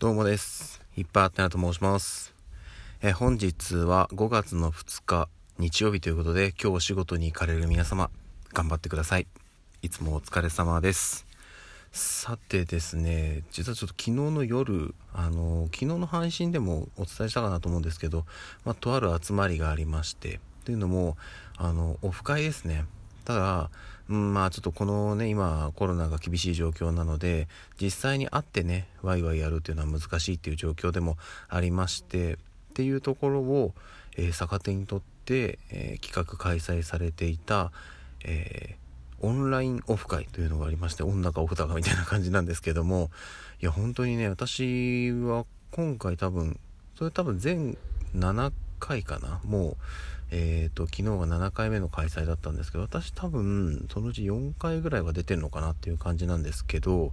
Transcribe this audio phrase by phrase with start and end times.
[0.00, 0.80] どうもです。
[0.96, 2.34] いっぱいあってなと申します。
[3.02, 5.28] え本日は5月の2日
[5.58, 8.08] 日曜日ということで今日お仕事に行かれる皆様
[8.54, 9.26] 頑張ってください。
[9.82, 11.26] いつもお疲れ様です。
[11.92, 18.24] さてですね、実はちょっと昨日の夜、あの昨日の配信でもお伝えしたかなと思うんですけど、
[18.64, 21.18] まあ、とある集まりがありまして、というのも、
[21.58, 22.86] あの、オフ会ですね。
[23.24, 23.70] ただ、
[24.08, 27.48] うん、まあちょっとこのね、今コロナが厳しい状況なので、
[27.80, 31.16] 実際に会ってね、ワイワイやるっていうのは難しいっていう状況でも
[31.48, 32.36] ありまして、っ
[32.74, 33.74] ていうところを、
[34.16, 37.72] えー逆手にとって、えー企画開催されていた、
[38.24, 38.80] えー
[39.22, 43.10] オンラインオフ会というのがありまして、女かオフだかみたいな感じなんですけども、
[43.60, 46.58] いや、本当にね、私は今回多分、
[46.96, 47.76] それ多分全
[48.16, 49.76] 7回かな、もう、
[50.32, 57.12] えっ、と、昨日が7回目の開催だったんですけど、私多分、そのうち4回ぐらいは出てるのかなっていう感じなんですけど、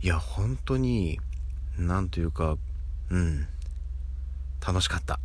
[0.00, 1.20] いや、本当に、
[1.78, 2.56] なんというか、
[3.10, 3.46] うん、
[4.66, 5.20] 楽しかった。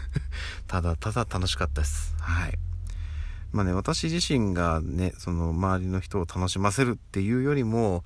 [0.66, 2.14] ただただ楽しかったです。
[2.18, 2.58] はい。
[3.52, 8.04] まあね、私自身がね、その周りの人を楽しませるっていうよりも、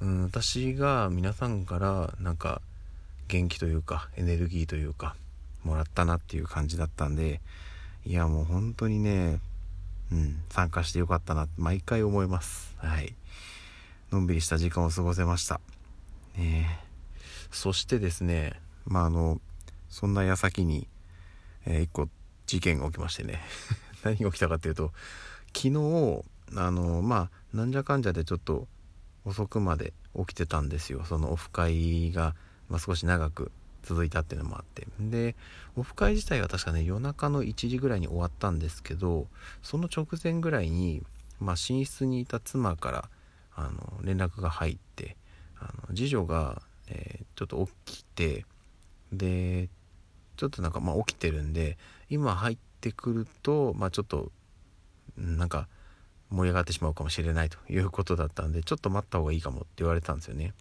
[0.00, 2.60] うん、私が皆さんからなんか
[3.28, 5.16] 元気というかエネルギーというか
[5.64, 7.40] もらったなっていう感じだったんで、
[8.08, 9.38] いやもう本当にね、
[10.10, 12.74] うん、参加してよかったなって毎回思います。
[12.78, 13.14] はい。
[14.10, 15.60] のんびりした時間を過ごせました。
[16.34, 16.88] ねえ
[17.50, 18.54] そしてですね、
[18.86, 19.42] まああの、
[19.90, 20.88] そんな矢先に、
[21.66, 22.08] えー一個
[22.46, 23.42] 事件が起きましてね。
[24.02, 24.90] 何が起きたかっていうと、
[25.54, 26.24] 昨日、
[26.56, 28.68] あの、まあ、なんじゃかんじゃでちょっと
[29.26, 31.04] 遅くまで起きてたんですよ。
[31.04, 32.34] そのオフ会が、
[32.70, 33.52] まあ、少し長く
[33.88, 34.86] 続いたっていうのもあって。
[35.00, 35.36] で、
[35.76, 39.26] オフ会自体は確かね、夜中の1時ぐらいに終わったんですけど、
[39.62, 41.02] その直前ぐらいに、
[41.40, 43.08] まあ、寝室にいた妻から、
[43.54, 45.16] あの、連絡が入って、
[45.58, 48.44] あの、次女が、えーちょっと起きて、
[49.12, 49.68] で、
[50.38, 51.76] ちょっとなんかまあ起きてるんで
[52.08, 54.30] 今入ってくるとまあちょっと
[55.16, 55.66] なんか
[56.30, 60.54] 盛り上がってしまうかもしれないということだったんでちょっと待った方がいいかもって言われたんですよね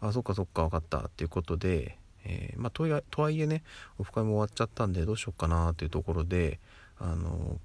[0.00, 3.62] あそっかそっか分かったっていうことで、えーまあとはいとはいえね
[3.98, 6.60] オフ会も終わっちゃったんでどうしようかなっていうところで
[6.98, 7.58] あの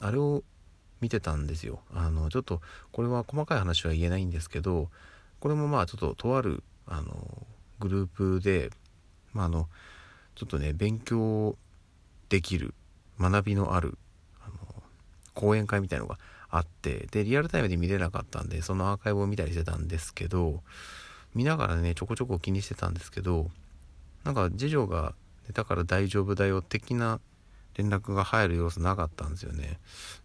[0.00, 0.42] あれを
[1.00, 1.80] 見てたんですよ。
[1.92, 2.60] あのちょっと
[2.92, 4.88] これは細かい話は言えないんですけど
[5.40, 7.46] これもまあちょっととあるあの
[7.80, 8.70] グループで
[9.32, 9.68] まああの
[10.34, 11.56] ちょっとね勉強
[12.28, 12.74] できる
[13.18, 13.98] 学びのある
[14.40, 14.82] あの
[15.34, 16.18] 講演会みたいのが
[16.50, 20.62] あってでリアルタイムで見れなかったんでそのアーカイブを見たりしてたんですけど
[21.34, 23.50] 見ながらねちょこちょこ気にしてたんですけど
[24.24, 25.14] なんか次女が
[25.46, 27.20] 寝たから大丈夫だよ的な
[27.76, 29.78] 連絡が入る様子なかったんですよね。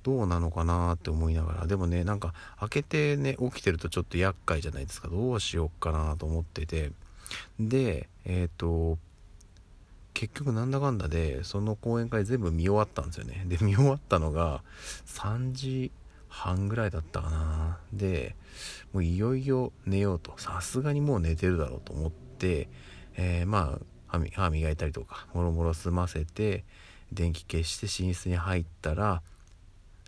[0.03, 1.67] どうなのかなって思いながら。
[1.67, 5.07] でもねなんか開けてね起きてるとちょっと厄介じゃないですか。
[5.07, 6.91] どうしようかなと思ってて。
[7.59, 8.97] でえっ、と
[10.13, 13.45] 結局なんだかんだでその講演会全部見終わったんですよね。
[13.47, 14.61] で見終わったのが
[15.05, 15.91] 3時
[16.27, 17.77] 半ぐらいだったかな。
[17.93, 18.35] で
[18.93, 20.33] もういよいよ寝ようと。
[20.37, 22.67] さすがにもう寝てるだろうと思って、
[23.17, 26.63] えーまあ歯磨いたりとかもろもろ済ませて
[27.11, 29.21] 電気消して寝室に入ったら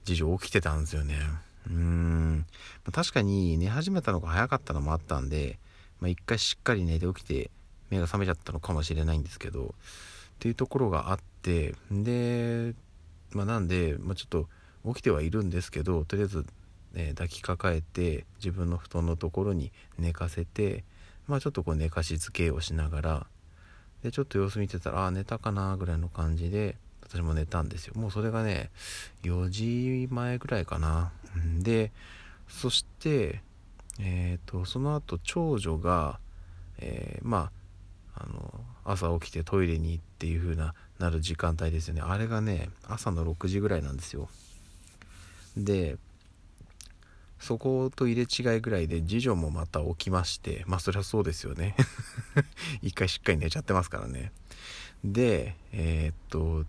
[0.06, 1.16] 次女起きてたんですよね。
[1.70, 2.46] うん。
[2.94, 5.60] 確かに寝始めたのが早かったのもあったんで
[6.00, 7.50] まあ、一回しっかり寝て起きて
[7.90, 9.72] 目が覚めちゃったのかもしれないんですけどっ
[10.40, 12.74] ていうところがあってで
[13.32, 14.48] まあなんで、まあ、ちょっと
[14.94, 16.46] 起きてはいるんですけどとりあえず、
[16.96, 20.84] え抱きかかえて自分の布団のところに寝かせて
[21.30, 23.28] まあちょっとこう寝かしつけをしながら
[24.04, 27.94] でちょっと様子見てたらああ寝たかなぐらいの感じで私も寝たんですよ。
[27.96, 28.70] もうそれがね
[29.24, 31.12] 4時前ぐらいかな。
[31.60, 31.92] で
[32.48, 33.42] そして
[34.00, 36.20] えー、とその後長女が、
[36.80, 37.52] えーま
[38.16, 38.54] ああの
[38.84, 42.02] 朝起きてトイレに行っていう風ななる時間帯ですよね。
[42.02, 44.28] あれがね朝の6時ぐらいなんですよ。
[45.56, 45.98] で
[47.40, 51.76] そこと入れ違いぐらいで次女もまた起きましてまあそりゃそうですよね。
[52.82, 54.32] 一回しっかり寝ちゃってますからね。
[55.04, 56.66] でえーっと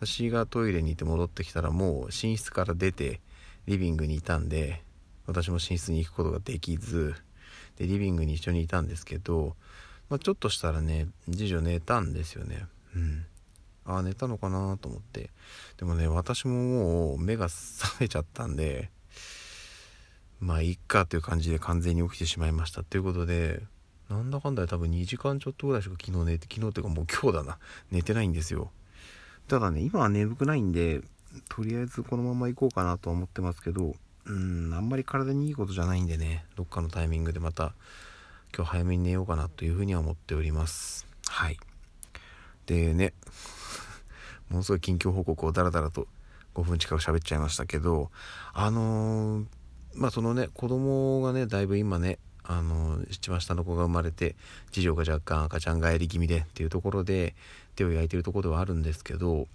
[0.00, 3.20] 私がトイレに行って戻ってきたらもう寝室から出て
[3.66, 4.82] リビングにいたんで
[5.26, 7.14] 私も寝室に行くことができず
[7.76, 9.56] でリビングに一緒にいたんですけど、
[10.08, 12.66] まあ、ちょっとしたらね次女寝たんですよね。
[12.94, 13.24] うん。
[13.84, 15.30] ああ寝たのかなと思って。
[15.78, 18.90] でもね私ももう目が覚めちゃったんで
[20.40, 23.62] まあいっかという感じで完全に起きてしまいましたということで
[24.08, 27.58] なんだかんだで多分2時間ちょっとぐらいしか昨日寝て昨日っていうかもう今日だな。
[27.90, 28.70] 寝てないんですよ。
[29.48, 31.02] ただね今は眠くないんで
[31.48, 33.94] とりあえずこのまま行こうかなとは思ってますけど
[34.24, 37.74] うんあんまり体にいいことじゃないんでねどっかのタイミングでまた
[38.54, 41.06] 今日早めに寝ようかなというふうには思っております。
[41.28, 41.58] はい。
[42.66, 43.12] でね
[44.48, 46.06] ものすごい近況報告をダラダラと
[46.54, 48.10] 5分近く喋っちゃいましたけど
[48.52, 49.46] あのー、
[49.96, 54.36] まあそのね子供がねだいぶ今ねあの一番下の子が生まれて
[54.70, 57.34] 次女が若干赤ちゃん帰り気味でっていうところで
[57.74, 59.48] 手を焼いてるところではあるんですけど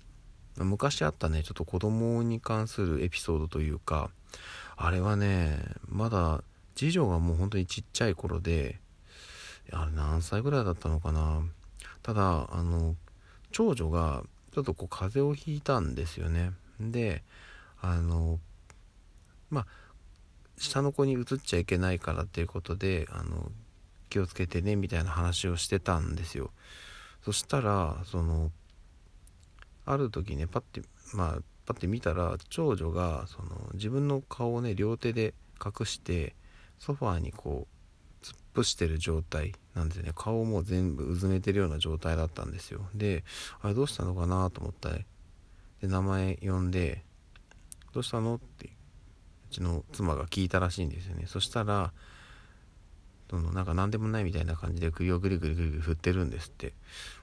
[0.57, 4.09] 昔あったねちょっと子供に関するエピソードというか
[4.75, 5.57] あれはね
[5.87, 6.43] まだ
[6.75, 8.79] 次女がもう本当にちっちゃい頃で
[9.71, 11.43] あれ何歳ぐらいだったのかな。
[12.03, 12.95] ただあの
[13.51, 14.23] 長女が
[14.53, 16.51] ちょっとこう風邪をひいたんですよね。
[16.79, 17.23] で
[17.81, 18.39] あの
[19.49, 19.67] まあ
[20.61, 23.51] 下の子に移っちゃいけないからっていうことであの
[24.09, 26.51] 気をつけてねみたいな話をしてたんですよ。
[27.23, 28.51] そしたらその
[29.85, 30.81] ある時ねパッて
[31.13, 36.35] まあパッて見たら長女がその自分の顔をね両手で隠して
[36.79, 40.11] ソファーにこう突っ伏してる状態なんですね。
[40.15, 42.81] 顔も全部うずめてるような状態だったんですよ。
[42.93, 43.23] で
[43.61, 45.05] あれどうしたのかなと思ったで
[45.81, 47.03] 名前呼んで
[47.93, 48.69] 「どうしたの?」って
[49.51, 51.25] ちの妻が聞いたらしいんですよね。
[51.27, 51.93] そしたら
[53.29, 56.73] そのなんか何でもないみたいな感じで首をぐりぐりぐりぐり振ってるんですって。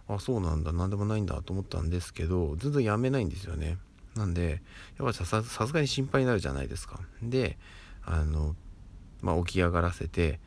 [0.09, 0.73] あそうなんだ。
[0.73, 3.77] 何でもないんだと思ったんですけど全然やめないんですよね。
[4.17, 4.63] なんで
[4.99, 7.01] やっぱささすがに心配になるじゃないですか。
[7.23, 7.59] で
[8.05, 8.57] あの
[9.21, 10.41] まあ起き上がらせて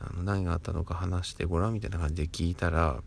[0.00, 3.02] あの何があったのか話してごらんみたいな感じで聞いたら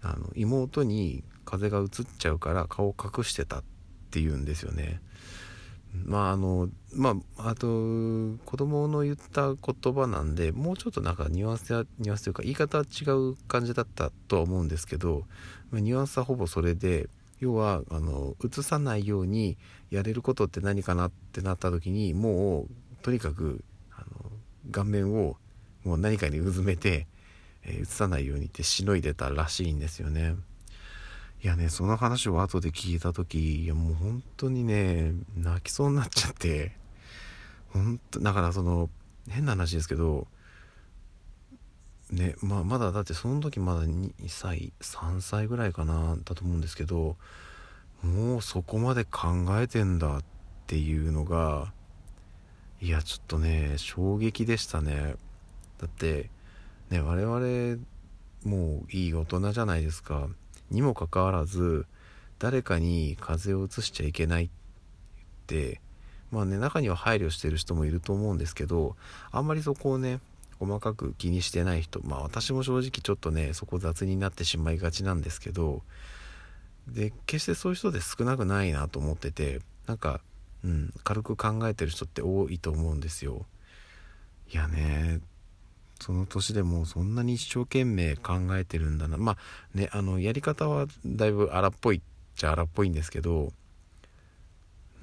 [0.00, 3.73] あの妹に風邪が移っちゃうから顔を隠してたって
[4.14, 5.00] って言うんですよね。
[6.04, 7.66] まああのまああと
[8.44, 15.24] 子供の言った言葉なんでもうちょっとなんかニュアンスやニュアンスというか言い方は違う感じだったとは思うんですけど
[15.72, 17.08] ニュアンスはほぼそれで
[17.40, 19.56] 要はあの映さないように
[19.90, 22.68] やれることって何かなってなった時にもう
[23.02, 23.62] とにかく
[23.92, 24.30] あの
[24.72, 25.36] 顔面を
[25.84, 27.06] もう何かにうずめて、
[27.64, 30.34] えー、映さないようにってしのいでたらしいんですよね。
[31.44, 36.74] いやね、その話を後で聞いた時、いやもう本当にね、泣きそうになっちゃって、
[37.68, 38.88] 本当だからその、
[39.28, 40.26] 変な話ですけど、
[42.10, 47.18] ね、まあ、まだだってその時まだ2歳、3歳ぐらいかな、だと思うんですけど、
[48.02, 50.24] もうそこまで考えてんだっ
[50.66, 51.74] ていうのが、
[52.80, 55.16] いや、ちょっとね、衝撃でしたね。
[55.76, 56.30] だって、
[56.88, 57.82] ね、我々、
[58.46, 60.30] もういい大人じゃないですか。
[60.70, 61.86] にもかかわらず
[62.38, 64.48] 誰かに風邪をうつしちゃいけないっ
[65.46, 65.80] て
[66.30, 68.96] まあね中には配慮してる人もいると思うんですけど
[69.30, 70.20] あんまりそこをね
[70.58, 75.82] 細かく気にしてない人まあ私も正直ちょっとねそこ雑になってしまいがちなんですけど
[76.88, 80.20] で決してそういう人で少なくないなと思っててなんか、
[80.64, 83.46] うん、軽く考えてる人って多いと思うんですよ。
[84.52, 85.20] いやね
[86.00, 92.00] その年でもそんなに一生懸命考えてるんだなまあねあのやり方はだいぶ荒っぽいっ
[92.36, 93.52] ちゃ荒っぽいんですけど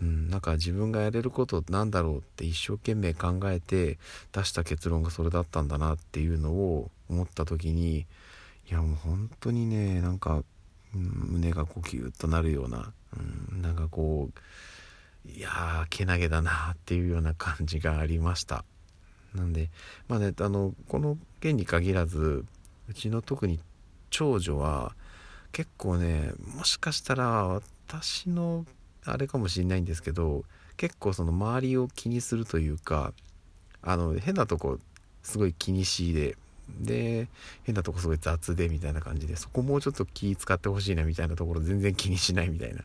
[0.01, 3.99] うん、なんか自分がやれることなんだろうって一生懸命考えて
[4.31, 8.05] 出した結論がそれだったんだなっていうのを思った時にい
[8.73, 10.43] やもう本当にねなんか、
[10.93, 12.91] 胸がこうキュッとなるような、
[13.51, 18.65] うん、なんかこういやーけなげだなっていうような感じがありました。
[19.35, 19.69] なんで
[20.07, 22.45] まあねあのこの件に限らず
[22.89, 23.59] うちの特に
[24.09, 24.93] 長女は
[25.51, 28.65] 結構ねもしかしたら私の
[29.05, 30.43] あれかもしれないんですけど
[30.77, 33.13] 結構その周りを気にするというか
[33.81, 34.79] あの変なとこ
[35.23, 36.37] すごい気にしいで
[36.79, 37.27] で
[37.63, 42.81] 変なとこすごい雑でみたいな感じでそこもうちょっと気使ってほしいなみたいなところ全然気にしないみたいな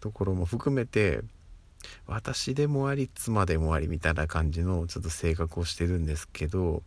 [0.00, 1.20] ところも含めて
[2.06, 6.82] 私でもあり妻でもありみたいな感じのちょっと性格をしてるんですけど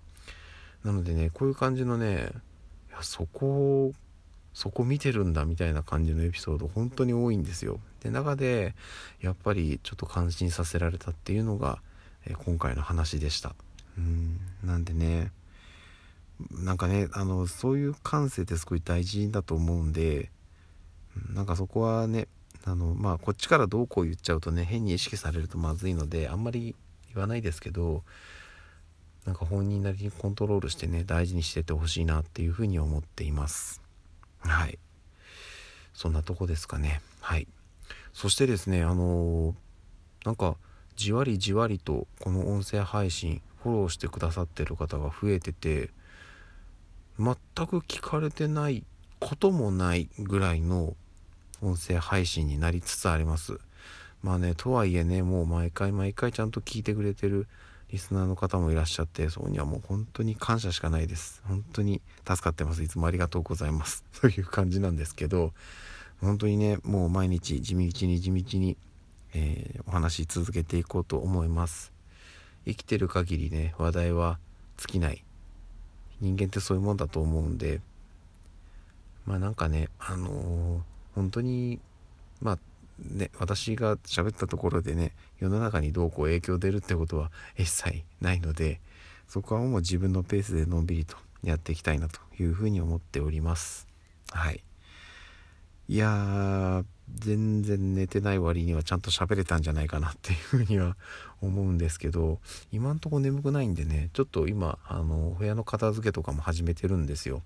[0.84, 2.30] なのでねこういう感じのね
[2.90, 3.94] いやそこを
[4.54, 7.80] そこ見てるんだみたいな感じのエピソード本当に多いんですよ。
[8.02, 8.76] で中で
[9.22, 11.80] やっぱりちょっと感心させられたっていうのが、
[12.26, 13.56] え今回の話でした。
[13.98, 15.32] うんなんでね
[16.52, 20.32] なんかねあのそういう感性ってすごい大事だと思うんで
[21.34, 22.28] なんかそこはね
[22.66, 26.76] あのまあこっちからどうこう言っちゃうとね変に意識されるとまずいのであんまり
[27.14, 28.04] 言わないですけど
[29.26, 33.82] なんか本人なりにコントロールしてね大事にしててほしいなっていうふうに思っています。
[34.40, 34.80] はい。
[35.94, 37.02] そんなとこですかね。
[37.20, 37.48] はい。
[38.14, 39.56] そしてですねあのー、
[40.26, 40.56] なんか
[40.96, 45.92] じわりじわりとこの音声配信フォローしてくださってる方が増えてて
[47.20, 47.36] 全
[47.68, 48.84] く聞かれてない
[49.20, 50.96] こともないぐらいの
[51.62, 53.60] 音声配信になりつつあります。
[54.24, 57.48] まあね、とはいえね、もう毎回毎回ちゃんと聞いてくれてる
[57.92, 61.42] リスナーの方もいらっしゃってそうにはもう本当に感謝しかないです。
[61.46, 62.84] 本当に助かってます。
[62.84, 64.06] いつもありがとうございます。
[64.22, 65.54] という感じなんですけど
[66.22, 68.78] 本当にねもう毎日地道に地道に、
[69.34, 71.92] えー、お話し続けていこうと思います。
[72.66, 74.40] 生きてる限りね話題は
[74.78, 75.24] 尽きない。
[76.22, 77.82] 人間ってそういうもんだと思うんで
[79.26, 80.82] まあなんかねあのー、
[81.16, 81.80] 本当に
[82.42, 82.60] まあ
[83.00, 88.80] ね私が喋ったところでね世の中にどうこう影響出るってことは一切ないので
[89.28, 93.88] そこはもう自分のペースでのんびりとやっていきたいなというふうに思っております。
[94.32, 94.64] はい。
[95.88, 100.96] いやー全然寝てない割にはちゃんと喋れたんじゃないかなっていうふうには
[101.42, 102.40] 思うんですけど
[102.72, 107.42] 今んとこ眠くないんでねちょっと今あのお部屋の片付けとかも始めてるんですよ。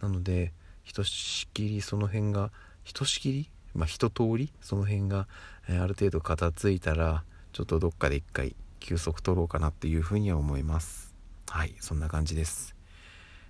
[0.00, 2.50] なのでひとしきりその辺が
[2.86, 3.50] ひとしきり？
[3.74, 4.52] まあ一通り？
[4.60, 5.26] その辺が、
[5.68, 11.12] ある程度片付いたらちょっとどっかで一回休息取ろうかなっていうふうには思います。
[11.50, 12.76] はいそんな感じです。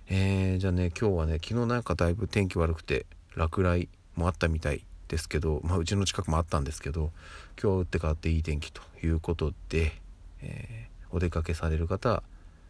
[0.07, 7.11] えー、じゃあね今日はね昨日なんかだいぶ天気悪くて落雷もあったみたいですけど、まあ、うちの近くもあったんですけど
[7.61, 9.91] 今日は打って変わっていい天気ということで、
[10.41, 12.23] えー、お出かけされる方は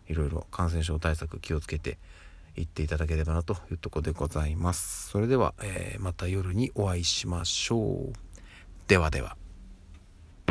[0.09, 1.97] いろいろ感染症対策気をつけて
[2.57, 5.09] 行っていただければなというとこでございます。
[5.09, 8.13] それでは、えー、また夜にお会いしましょう。
[8.87, 9.37] ではでは。